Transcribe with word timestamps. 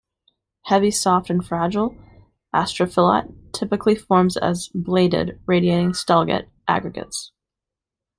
Heavy, 0.63 0.89
soft 0.89 1.29
and 1.29 1.45
fragile, 1.45 1.95
astrophyllite 2.55 3.53
typically 3.53 3.93
forms 3.93 4.35
as 4.35 4.67
"bladed", 4.73 5.39
radiating 5.45 5.91
"stellate" 5.93 6.47
aggregates. 6.67 7.31